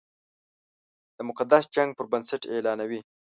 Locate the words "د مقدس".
1.15-1.63